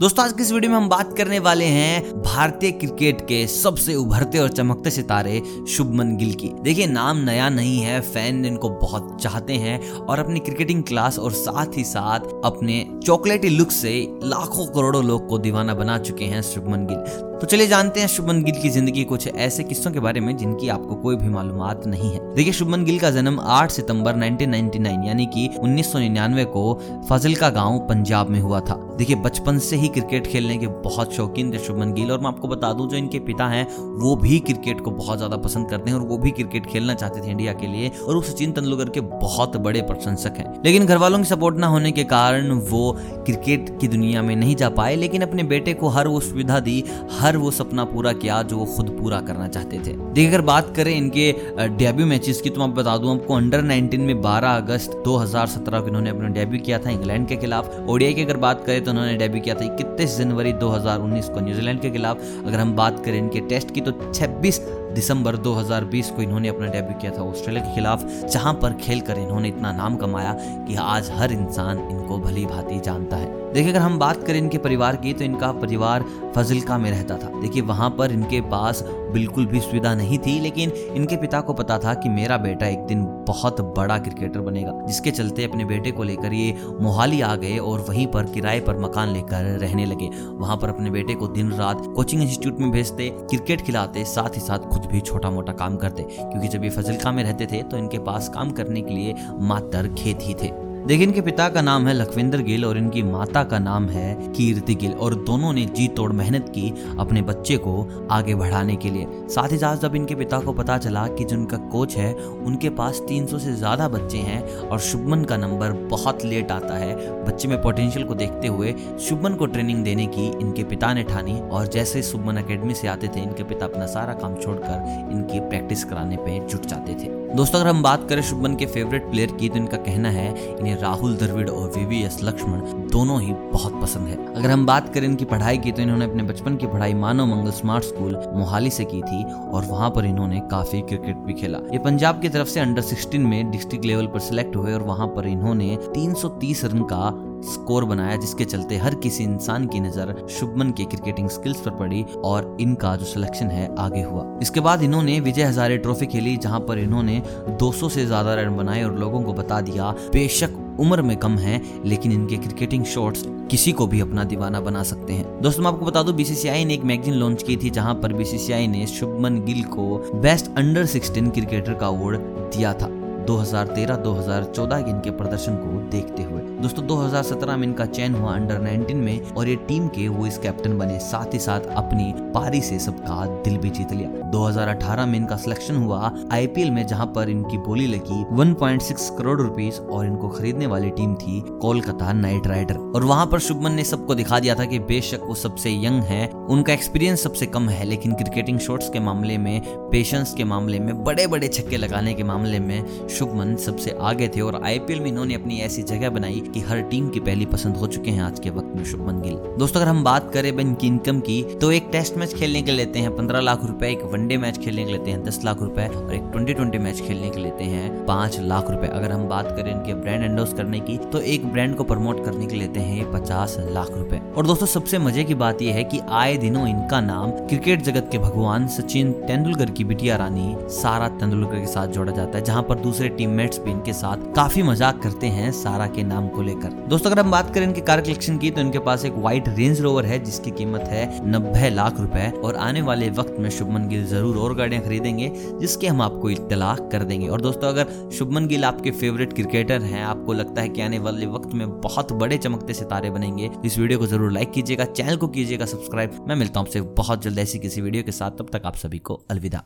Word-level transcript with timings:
दोस्तों, 0.00 0.24
आज 0.24 0.32
की 0.32 0.42
इस 0.42 0.50
वीडियो 0.52 0.70
में 0.70 0.76
हम 0.76 0.88
बात 0.88 1.16
करने 1.18 1.38
वाले 1.38 1.64
हैं 1.64 2.22
भारतीय 2.22 2.70
क्रिकेट 2.70 3.20
के 3.20 3.46
सबसे 3.46 3.94
उभरते 3.94 4.38
और 4.38 4.48
चमकते 4.48 4.90
सितारे 4.90 5.42
शुभमन 5.68 6.16
गिल 6.16 6.32
की। 6.32 6.48
देखिए, 6.62 6.86
नाम 6.86 7.16
नया 7.16 7.48
नहीं 7.48 7.80
है, 7.80 8.00
फ़ैन 8.00 8.44
इनको 8.44 8.68
बहुत 8.70 9.16
चाहते 9.22 9.52
हैं 9.52 9.90
और 9.90 10.18
अपनी 10.18 10.40
क्रिकेटिंग 10.40 10.82
क्लास 10.82 11.18
और 11.18 11.32
साथ 11.32 11.76
ही 11.76 11.84
साथ 11.84 12.20
अपने 12.44 12.84
चॉकलेटी 13.04 13.48
लुक 13.48 13.70
से 13.70 13.92
लाखों 14.24 14.66
करोड़ों 14.66 15.04
लोग 15.04 15.28
को 15.28 15.38
दीवाना 15.38 15.74
बना 15.74 15.98
चुके 15.98 16.24
हैं 16.24 16.42
शुभमन 16.42 16.86
गिल। 16.86 17.27
तो 17.40 17.46
चलिए 17.46 17.66
जानते 17.66 18.00
हैं 18.00 18.06
शुभमन 18.08 18.42
गिल 18.42 18.54
की 18.62 18.68
ज़िंदगी 18.68 19.04
कुछ 19.04 19.26
ऐसे 19.28 19.64
किस्सों 19.64 19.90
के 19.90 20.00
बारे 20.00 20.20
में 20.20 20.36
जिनकी 20.36 20.68
आपको 20.68 20.94
कोई 20.94 21.16
भी 21.16 21.28
मालूम 21.28 21.62
नहीं 21.86 22.10
है। 22.10 22.34
देखिए, 22.34 22.52
शुभमन 22.52 22.84
गिल 22.84 22.98
का 22.98 23.10
जन्म 23.10 23.38
8 23.40 23.70
सितंबर 23.70 24.16
1999 24.16 25.06
यानी 25.06 25.26
कि 25.26 25.48
1999 25.58 26.44
को 26.44 26.74
फाजिलका 27.08 27.50
गाँव 27.50 27.78
पंजाब 27.78 28.28
में 28.28 28.40
हुआ 28.40 28.60
था। 28.60 28.74
देखिए, 28.98 29.16
बचपन 29.16 29.58
से 29.58 29.76
ही 29.76 29.88
क्रिकेट 29.88 30.26
खेलने 30.26 30.56
के 30.58 30.66
बहुत 30.66 31.14
शौकीन 31.14 31.52
थे 31.52 31.58
शुभमन 31.58 31.92
गिल, 31.92 32.10
और 32.12 32.18
मैं 32.18 32.28
आपको 32.28 32.48
बता 32.48 32.72
दूँ, 32.72 32.88
जो 32.88 32.96
इनके 32.96 33.18
पिता 33.18 33.46
हैं, 33.46 33.66
वो 34.00 34.16
भी 34.16 34.38
क्रिकेट 34.38 34.80
को 34.80 34.90
बहुत 34.90 35.16
ज़्यादा 35.16 35.36
पसंद 35.36 35.68
करते 35.70 35.90
हैं, 35.90 35.98
और 35.98 36.06
वो 36.06 36.18
भी 36.18 36.30
क्रिकेट 36.30 36.66
खेलना 36.66 36.94
चाहते 36.94 37.20
थे 37.20 37.30
इंडिया 37.30 37.52
के 37.52 37.66
लिए, 37.66 37.88
और 38.08 38.14
वो 38.14 38.22
सचिन 38.22 38.52
तेंदुलकर 38.52 38.88
के 38.88 39.00
बहुत 39.00 39.56
बड़े 39.56 39.82
प्रशंसक 39.82 40.38
हैं। 40.38 40.62
लेकिन 40.64 40.86
घर 40.86 40.96
वालों 40.96 41.18
की 41.18 41.24
सपोर्ट 41.24 41.58
न 41.58 41.64
होने 41.64 41.92
के 41.92 42.04
कारण 42.04 42.50
वो 42.50 42.92
क्रिकेट 42.98 43.76
की 43.80 43.88
दुनिया 43.88 44.22
में 44.22 44.34
नहीं 44.36 44.56
जा 44.56 44.68
पाए, 44.70 44.96
लेकिन 44.96 45.22
अपने 45.22 45.42
बेटे 45.42 45.74
को 45.74 45.88
हर 45.88 46.08
वो 46.08 46.20
सुविधा 46.20 46.60
दी, 46.60 46.84
हर 47.12 47.27
हर 47.28 47.36
वो 47.36 47.50
सपना 47.52 47.84
पूरा 47.86 48.12
किया 48.14 48.42
जो 48.42 48.56
वो 48.56 48.64
खुद 48.66 48.90
पूरा 48.90 49.20
करना 49.20 49.48
चाहते 49.48 49.78
थे। 49.78 49.92
देखिए, 49.92 50.28
अगर 50.28 50.40
बात 50.42 50.72
करें 50.76 50.94
इनके 50.96 51.32
डेब्यू 51.78 52.06
मैचेस 52.06 52.40
की 52.40 52.50
तो 52.50 52.60
मैं 52.60 52.74
बता 52.74 52.96
दूँ 52.98 53.14
आपको 53.14 53.34
अंडर 53.34 53.62
19 53.62 53.98
में 54.00 54.14
12 54.22 54.56
अगस्त 54.56 54.92
2017 55.06 55.80
को 55.80 55.88
इन्होंने 55.88 56.10
अपना 56.10 56.28
डेब्यू 56.30 56.60
किया 56.60 56.78
था 56.78 56.90
इंग्लैंड 56.90 57.26
के 57.28 57.36
खिलाफ। 57.36 57.70
ओडिया 57.88 58.12
की 58.12 58.22
अगर 58.22 58.36
बात 58.38 58.64
करें 58.66 58.82
तो 58.84 58.90
उन्होंने 58.90 59.16
डेब्यू 59.16 59.42
किया 59.42 59.54
था 59.54 59.64
इकतीस 59.64 60.16
जनवरी 60.18 60.52
2019 60.54 61.28
को 61.28 61.40
न्यूजीलैंड 61.40 61.80
के 61.80 61.90
खिलाफ। 61.90 62.22
अगर 62.46 62.58
हम 62.58 62.74
बात 62.76 63.04
करें 63.04 63.18
इनके 63.18 63.40
टेस्ट 63.48 63.74
की 63.74 63.80
तो 63.80 63.92
छब्बीस 64.12 64.60
दिसंबर 64.94 65.36
2020 65.36 66.10
को 66.10 66.22
इन्होंने 66.22 66.48
अपना 66.48 66.66
डेब्यू 66.66 66.98
किया 66.98 67.12
था 67.12 67.22
ऑस्ट्रेलिया 67.22 67.64
के 67.64 67.74
खिलाफ, 67.74 68.04
जहाँ 68.32 68.54
पर 68.54 68.72
खेलकर 68.72 69.18
इन्होंने 69.18 69.48
इतना 69.48 69.72
नाम 69.72 69.96
कमाया 69.96 70.32
कि 70.66 70.74
आज 70.74 71.10
हर 71.10 71.32
इंसान 71.32 71.78
इनको 71.90 72.18
भली 72.18 72.46
भांति 72.46 72.80
जानता 72.80 73.16
है। 73.16 73.36
देखिए, 73.52 73.70
अगर 73.70 73.80
हम 73.80 73.98
बात 73.98 74.22
करें 74.24 74.38
इनके 74.38 74.58
परिवार 74.58 74.96
की 74.96 75.12
तो 75.12 75.24
इनका 75.24 75.50
परिवार 75.52 76.04
फजिलका 76.36 76.78
में 76.78 76.90
रहता 76.90 77.16
था। 77.16 77.28
देखिए, 77.40 77.62
वहाँ 77.62 77.90
पर 77.90 78.12
इनके 78.12 78.40
पास 78.40 78.82
बिल्कुल 79.12 79.46
भी 79.46 79.60
सुविधा 79.60 79.94
नहीं 79.94 80.18
थी, 80.18 80.38
लेकिन 80.40 80.70
इनके 80.70 81.16
पिता 81.16 81.40
को 81.40 81.52
पता 81.52 81.78
था 81.78 81.94
कि 81.94 82.08
मेरा 82.08 82.36
बेटा 82.36 82.66
एक 82.66 82.78
दिन 82.78 83.04
बहुत 83.28 83.60
बड़ा 83.76 83.98
क्रिकेटर 83.98 84.40
बनेगा, 84.40 84.72
जिसके 84.86 85.10
चलते 85.10 85.44
अपने 85.44 85.64
बेटे 85.64 85.90
को 85.90 86.02
लेकर 86.02 86.32
ये 86.32 86.54
मोहाली 86.80 87.20
आ 87.20 87.34
गए 87.36 87.56
और 87.58 87.84
वहीं 87.88 88.06
पर 88.06 88.24
किराए 88.24 88.60
पर 88.60 88.78
मकान 88.78 89.08
लेकर 89.08 89.44
रहने 89.58 89.86
लगे। 89.86 90.10
वहाँ 90.28 90.56
पर 90.56 90.68
अपने 90.68 90.90
बेटे 90.90 91.14
को 91.14 91.28
दिन 91.28 91.52
रात 91.52 91.82
कोचिंग 91.96 92.22
इंस्टीट्यूट 92.22 92.58
में 92.58 92.70
भेजते, 92.70 93.08
क्रिकेट 93.10 93.60
खिलाते, 93.60 94.04
साथ 94.04 94.36
ही 94.36 94.40
साथ 94.40 94.70
खुद 94.78 94.90
भी 94.90 95.00
छोटा 95.00 95.30
मोटा 95.30 95.52
काम 95.52 95.76
करते। 95.76 96.02
क्योंकि 96.02 96.48
जब 96.48 96.64
ये 96.64 96.70
फजिलका 96.70 97.12
में 97.12 97.22
रहते 97.24 97.46
थे 97.46 97.62
तो 97.62 97.76
इनके 97.76 97.98
पास 97.98 98.28
काम 98.28 98.50
करने 98.50 98.82
के 98.82 98.94
लिए 98.94 99.14
मात्र 99.42 99.88
खेत 99.98 100.18
ही 100.22 100.34
थे। 100.34 100.67
देखिए 100.88 101.06
इनके 101.06 101.20
पिता 101.20 101.48
का 101.48 101.60
नाम 101.60 101.86
है 101.88 101.92
लखविंदर 101.94 102.40
गिल 102.42 102.64
और 102.64 102.78
इनकी 102.78 103.02
माता 103.02 103.42
का 103.44 103.58
नाम 103.58 103.88
है 103.88 104.32
कीर्ति 104.32 104.74
गिल 104.74 104.92
और 104.92 105.14
दोनों 105.24 105.52
ने 105.52 105.64
जी 105.66 105.88
तोड़ 105.88 106.12
मेहनत 106.12 106.48
की 106.48 106.72
अपने 107.00 107.22
बच्चे 107.22 107.56
को 107.56 108.06
आगे 108.10 108.34
बढ़ाने 108.34 108.76
के 108.76 108.90
लिए। 108.90 109.06
साथ 109.28 109.52
ही 109.52 109.58
साथ 109.58 109.76
जब 109.76 109.94
इनके 109.94 110.14
पिता 110.14 110.38
को 110.40 110.52
पता 110.52 110.78
चला 110.78 111.06
कि 111.08 111.24
जो 111.24 111.36
उनका 111.36 111.56
कोच 111.72 111.96
है, 111.96 112.12
उनके 112.14 112.70
पास 112.70 113.02
300 113.08 113.38
से 113.38 113.52
ज़्यादा 113.54 113.88
बच्चे 113.88 114.18
हैं 114.18 114.42
और 114.58 114.80
शुभमन 114.80 115.24
का 115.24 115.36
नंबर 115.36 115.72
बहुत 115.90 116.24
लेट 116.24 116.52
आता 116.52 116.74
है, 116.74 116.96
बच्चे 117.24 117.48
में 117.48 117.60
पोटेंशियल 117.62 118.06
को 118.06 118.14
देखते 118.14 118.48
हुए 118.48 118.74
शुभमन 119.00 119.34
को 119.34 119.46
ट्रेनिंग 119.46 119.84
देने 119.84 120.06
की 120.06 120.26
इनके 120.30 120.64
पिता 120.64 120.92
ने 120.94 121.02
ठानी 121.02 121.38
और 121.40 121.66
जैसे 121.68 122.02
शुभमन 122.02 122.36
अकेडमी 122.36 122.74
से 122.74 122.88
आते 122.88 123.08
थे, 123.08 123.22
इनके 123.22 123.44
पिता 123.44 123.66
अपना 123.66 123.86
सारा 123.88 124.14
काम 124.14 124.36
छोड़कर 124.36 125.12
इनकी 125.12 125.40
प्रैक्टिस 125.42 125.84
कराने 125.84 126.16
पे 126.16 126.40
जुट 126.46 126.66
जाते 126.66 126.94
थे। 126.94 127.16
दोस्तों, 127.28 127.58
अगर 127.60 127.68
हम 127.68 127.82
बात 127.82 128.08
करें 128.08 128.22
शुभमन 128.22 128.54
के 128.56 128.66
फेवरेट 128.66 129.10
प्लेयर 129.10 129.30
की 129.30 129.48
तो 129.48 129.56
इनका 129.56 129.76
कहना 129.78 130.10
है, 130.10 130.28
इन्हें 130.50 130.76
राहुल 130.78 131.16
द्रविड़ 131.16 131.48
और 131.50 131.70
वीवीएस 131.70 132.18
लक्ष्मण 132.22 132.60
दोनों 132.88 133.20
ही 133.22 133.32
बहुत 133.32 133.80
पसंद 133.82 134.08
है। 134.08 134.16
अगर 134.34 134.50
हम 134.50 134.66
बात 134.66 134.92
करें 134.94 135.06
इनकी 135.06 135.24
पढ़ाई 135.24 135.58
की 135.58 135.72
तो 135.72 135.82
इन्होंने 135.82 136.04
अपने 136.04 136.22
बचपन 136.22 136.56
की 136.56 136.66
पढ़ाई 136.66 136.94
मानव 136.96 137.26
मंगल 137.26 137.50
स्मार्ट 137.50 137.84
स्कूल 137.84 138.16
मोहाली 138.34 138.70
से 138.70 138.84
की 138.84 139.00
थी 139.02 139.22
और 139.24 139.64
वहाँ 139.64 139.90
पर 139.90 140.04
इन्होंने 140.04 140.40
काफ़ी 140.50 140.80
क्रिकेट 140.82 141.16
भी 141.16 141.34
खेला। 141.34 141.58
ये 141.72 141.78
पंजाब 141.80 142.20
की 142.20 142.28
तरफ़ 142.28 142.48
से 142.48 142.60
अंडर 142.60 142.82
16 142.84 143.18
में 143.20 143.50
डिस्ट्रिक्ट 143.50 143.84
लेवल 143.84 144.06
पर 144.06 144.20
सिलेक्ट 144.20 144.56
हुए 144.56 144.72
और 144.74 144.82
वहाँ 144.82 145.06
पर 145.06 145.26
इन्होंने 145.28 145.76
330 145.94 146.64
रन 146.64 146.82
का 146.84 147.10
स्कोर 147.44 147.84
बनाया, 147.84 148.14
जिसके 148.16 148.44
चलते 148.44 148.76
हर 148.76 148.94
किसी 148.94 149.24
इंसान 149.24 149.66
की 149.66 149.80
नज़र 149.80 150.26
शुभमन 150.30 150.70
के 150.70 150.84
क्रिकेटिंग 150.84 151.28
स्किल्स 151.28 151.60
पर 151.60 151.70
पड़ी 151.72 152.04
और 152.24 152.56
इनका 152.60 152.94
जो 152.96 153.04
सिलेक्शन 153.06 153.46
है 153.48 153.68
आगे 153.78 154.02
हुआ। 154.02 154.24
इसके 154.42 154.60
बाद 154.60 154.82
इन्होंने 154.82 155.18
विजय 155.20 155.42
हजारे 155.42 155.76
ट्रॉफी 155.78 156.06
खेली, 156.06 156.36
जहाँ 156.36 156.60
पर 156.60 156.78
इन्होंने 156.78 157.22
200 157.60 157.88
से 157.88 158.06
ज़्यादा 158.06 158.34
रन 158.34 158.56
बनाए 158.56 158.82
और 158.84 158.98
लोगों 158.98 159.22
को 159.22 159.32
बता 159.32 159.60
दिया, 159.60 159.90
बेशक 160.12 160.64
उम्र 160.80 161.02
में 161.02 161.16
कम 161.16 161.36
है, 161.38 161.62
लेकिन 161.84 162.12
इनके 162.12 162.36
क्रिकेटिंग 162.36 162.84
शॉट्स 162.84 163.24
किसी 163.50 163.72
को 163.72 163.86
भी 163.86 164.00
अपना 164.00 164.24
दीवाना 164.24 164.60
बना 164.60 164.82
सकते 164.82 165.12
हैं। 165.12 165.40
दोस्तों, 165.42 165.62
मैं 165.62 165.70
आपको 165.72 165.86
बता 165.86 166.02
दूँ 166.02 166.14
बीसीसीआई 166.14 166.64
ने 166.64 166.74
एक 166.74 166.84
मैगजीन 166.84 167.14
लॉन्च 167.14 167.42
की 167.42 167.56
थी, 167.56 167.70
जहाँ 167.70 167.94
पर 167.94 168.12
बीसीसीआई 168.12 168.66
ने 168.66 168.86
शुभमन 168.86 169.40
गिल 169.44 169.62
को 169.62 169.98
बेस्ट 170.14 170.46
अंडर 170.56 170.86
16 170.86 171.30
क्रिकेटर 171.30 171.74
का 171.74 171.86
अवार्ड 171.86 172.18
दिया 172.56 172.72
था। 172.74 173.07
2013-2014 173.26 174.82
के 174.82 174.90
इनके 174.90 175.10
प्रदर्शन 175.10 175.54
को 175.54 175.80
देखते 175.90 176.22
हुए। 176.22 176.40
दोस्तों 176.62 176.86
2017 176.86 177.56
में 177.56 177.66
इनका 177.66 177.86
चयन 177.86 178.14
हुआ 178.14 178.34
अंडर 178.34 178.58
19 178.58 178.96
में 178.96 179.30
और 179.30 179.48
ये 179.48 179.56
टीम 179.68 179.88
के 179.88 180.06
वो 180.08 180.26
इस 180.26 180.38
कैप्टन 180.38 180.76
बने, 180.78 180.98
साथ 180.98 181.34
ही 181.34 181.38
साथ 181.38 181.66
अपनी 181.76 182.12
पारी 182.34 182.60
से 182.60 182.78
सबका 182.78 183.24
दिल 183.44 183.56
भी 183.58 183.70
जीत 183.70 183.92
लिया। 183.92 184.10
2018 184.30 185.06
में 185.06 185.18
इनका 185.18 185.36
सिलेक्शन 185.36 185.76
हुआ 185.76 186.10
आईपीएल 186.32 186.70
में, 186.70 186.86
जहाँ 186.86 187.06
पर 187.06 187.28
इनकी 187.28 187.58
बोली 187.58 187.86
लगी 187.86 188.24
1.6 188.34 189.08
करोड़ 189.18 189.40
रुपीस 189.40 189.80
और 189.80 190.06
इनको 190.06 190.28
खरीदने 190.28 190.66
वाली 190.66 190.90
टीम 190.90 191.14
थी 191.14 191.40
कोलकाता 191.60 192.12
नाइट 192.12 192.46
राइडर। 192.46 192.76
और 192.94 193.04
वहाँ 193.04 193.26
पर 193.26 193.38
शुभमन 193.38 193.72
ने 193.72 193.84
सबको 193.84 194.14
दिखा 194.14 194.38
दिया 194.40 194.54
था 194.54 194.64
कि 194.64 194.78
बेशक 194.78 195.20
वो 195.24 195.34
सबसे 195.34 195.70
यंग 195.84 196.02
है, 196.02 196.26
उनका 196.28 196.72
एक्सपीरियंस 196.72 197.22
सबसे 197.22 197.46
कम 197.46 197.68
है, 197.68 197.84
लेकिन 197.84 198.12
क्रिकेटिंग 198.12 198.58
शॉट्स 198.58 198.88
के 198.90 199.00
मामले 199.00 199.38
में 199.38 199.60
पेशेंस 199.90 200.34
के 200.34 200.44
मामले 200.44 200.78
में 200.78 201.04
बड़े 201.04 201.26
बड़े 201.26 201.48
छक्के 201.48 201.76
लगाने 201.76 202.14
के 202.14 202.22
मामले 202.22 202.58
में 202.58 203.08
शुभमन 203.18 203.54
सबसे 203.56 203.96
आगे 204.00 204.28
थे 204.28 204.40
और 204.40 204.60
आईपीएल 204.64 205.00
में 205.00 205.06
इन्होंने 205.06 205.34
अपनी 205.34 205.58
ऐसी 205.60 205.82
जगह 205.84 206.10
बनाई 206.10 206.40
कि 206.54 206.60
हर 206.60 206.80
टीम 206.90 207.08
की 207.08 207.20
पहली 207.20 207.46
पसंद 207.48 207.76
हो 207.76 207.86
चुके 207.86 208.10
हैं 208.10 208.22
आज 208.22 208.40
के 208.40 208.50
वक्त 208.50 208.76
में 208.76 208.84
शुभमन 208.84 209.20
गिल। 209.22 209.36
दोस्तों, 209.58 209.80
अगर 209.80 209.90
हम 209.90 210.02
बात 210.04 210.30
करें 210.32 210.50
इनकी 210.50 210.86
इनकम 210.86 211.20
की 211.20 211.42
तो 211.60 211.70
एक 211.72 211.88
टेस्ट 211.92 212.16
मैच 212.18 212.34
खेलने 212.34 212.62
के 212.62 212.72
लेते 212.72 212.98
हैं 212.98 213.14
पंद्रह 213.16 213.40
लाख 213.40 213.64
रुपए, 213.64 213.88
एक 213.88 214.02
वनडे 214.12 214.36
मैच 214.36 214.58
खेलने 214.58 214.84
के 214.84 214.92
लेते 214.92 215.10
हैं 215.10 215.22
दस 215.24 215.40
लाख 215.44 215.62
रुपए 215.62 215.86
और 215.88 216.14
एक 216.14 216.22
ट्वेंटी 216.32 216.54
ट्वेंटी 216.54 216.78
मैच 216.78 217.00
खेलने 217.00 217.30
के 217.30 217.40
लेते 217.40 217.64
हैं 217.64 218.06
पाँच 218.06 218.38
लाख 218.42 218.70
रुपए। 218.70 218.86
अगर 218.88 219.12
हम 219.12 219.26
बात 219.28 219.52
करें 219.56 219.70
इनके 219.72 219.94
ब्रांड 219.96 220.24
एंडोस 220.24 220.52
करने 220.52 220.80
की 220.80 220.96
तो 221.08 221.20
एक 221.20 221.46
ब्रांड 221.52 221.76
को 221.76 221.84
प्रमोट 221.84 222.24
करने 222.24 222.46
के 222.46 222.56
लेते 222.56 222.80
हैं 222.80 223.10
पचास 223.12 223.56
लाख 223.70 223.90
रुपए। 223.90 224.20
और 224.36 224.46
दोस्तों, 224.46 224.66
सबसे 224.68 224.98
मज़े 224.98 225.24
की 225.24 225.34
बात 225.36 225.62
यह 225.62 225.74
है 225.74 225.84
की 225.84 226.00
आए 226.12 226.36
दिनों 226.38 226.66
इनका 226.68 227.00
नाम 227.00 227.30
क्रिकेट 227.30 227.82
जगत 227.82 228.08
के 228.12 228.18
भगवान 228.18 228.68
सचिन 228.68 229.12
तेंदुलकर 229.26 229.70
की 229.70 229.84
बिटिया 229.84 230.16
रानी 230.16 230.56
सारा 230.72 231.08
तेंदुलकर 231.10 231.60
के 231.60 231.66
साथ 231.68 231.88
जोड़ा 231.88 232.12
जाता 232.12 232.38
है, 232.38 232.44
जहाँ 232.44 232.62
पर 232.62 232.78
दूसरे 232.98 233.16
टीममेट्स 233.16 233.58
भी 233.62 233.70
इनके 233.70 233.92
साथ 233.92 234.22
काफ़ी 234.34 234.62
मज़ाक 234.62 235.00
करते 235.02 235.26
हैं 235.28 235.50
सारा 235.52 235.86
के 235.88 236.02
नाम 236.02 236.26
को 236.28 236.42
लेकर। 236.42 236.70
दोस्तों, 236.88 237.10
अगर 237.10 237.20
हम 237.20 237.30
बात 237.30 237.52
करें 237.54 237.66
इनके 237.66 237.80
कार 237.80 238.00
कलेक्शन 238.00 238.38
की 238.38 238.50
तो 238.50 238.60
इनके 238.60 238.78
पास 238.78 239.04
एक 239.04 239.12
व्हाइट 239.14 239.48
रेंज 239.48 239.80
रोवर 239.80 240.06
है, 240.06 240.18
जिसकी 240.20 240.50
कीमत 240.52 240.84
है 240.88 241.04
नब्बे 241.26 241.70
लाख 241.70 242.00
रुपए, 242.00 242.30
और 242.38 242.56
आने 242.58 242.82
वाले 242.82 243.10
वक्त 243.10 243.36
में 243.38 243.48
शुभमन 243.50 243.86
गिल 243.88 244.04
ज़रूर 244.06 244.38
और 244.38 244.54
गाड़ियाँ 244.54 244.82
खरीदेंगे, 244.84 245.30
जिसके 245.60 245.86
हम 245.86 246.02
आपको 246.02 246.30
इतला 246.30 246.74
कर 246.92 247.04
देंगे। 247.04 247.28
और 247.28 247.40
दोस्तों, 247.40 247.68
अगर 247.68 248.10
शुभमन 248.10 248.46
गिल 248.46 248.64
आपके 248.64 248.90
फेवरेट 248.90 249.32
क्रिकेटर 249.32 249.82
हैं, 249.84 250.04
आपको 250.04 250.32
लगता 250.32 250.62
है 250.62 250.68
कि 250.68 250.82
आने 250.82 250.98
वाले 250.98 251.26
वक्त 251.28 251.54
में 251.54 251.80
बहुत 251.80 252.12
बड़े 252.14 252.38
चमकते 252.38 252.74
सितारे 252.74 253.10
बनेंगे 253.10 253.50
इस 253.64 253.78
वीडियो 253.78 253.98
को 253.98 254.06
ज़रूर 254.08 254.32
लाइक 254.32 254.52
कीजिएगा 254.52 254.84
चैनल 254.86 255.16
को 255.16 255.28
कीजिएगा 255.28 255.66
सब्सक्राइब 255.66 256.24
मैं 256.28 256.36
मिलता 256.36 256.60
हूँ 256.60 256.66
आपसे 256.66 256.80
बहुत 256.98 257.22
जल्द 257.22 257.38
ऐसी 257.38 257.58
किसी 257.58 257.80
वीडियो 257.80 258.02
के 258.02 258.12
साथ, 258.12 258.30
तब 258.32 258.50
तक 258.52 258.66
आप 258.66 258.76
सभी 258.76 258.98
को 259.00 259.24
अलविदा। 259.30 259.64